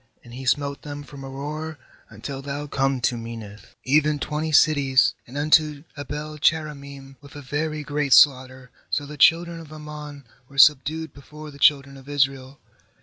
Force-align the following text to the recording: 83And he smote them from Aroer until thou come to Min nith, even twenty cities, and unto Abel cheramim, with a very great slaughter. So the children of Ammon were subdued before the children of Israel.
83And 0.25 0.33
he 0.33 0.45
smote 0.47 0.81
them 0.81 1.03
from 1.03 1.21
Aroer 1.23 1.77
until 2.09 2.41
thou 2.41 2.65
come 2.65 3.01
to 3.01 3.15
Min 3.15 3.41
nith, 3.41 3.75
even 3.83 4.17
twenty 4.17 4.51
cities, 4.51 5.13
and 5.27 5.37
unto 5.37 5.83
Abel 5.95 6.39
cheramim, 6.39 7.17
with 7.21 7.35
a 7.35 7.41
very 7.43 7.83
great 7.83 8.13
slaughter. 8.13 8.71
So 8.89 9.05
the 9.05 9.15
children 9.15 9.59
of 9.59 9.71
Ammon 9.71 10.23
were 10.49 10.57
subdued 10.57 11.13
before 11.13 11.51
the 11.51 11.59
children 11.59 11.97
of 11.97 12.09
Israel. 12.09 12.57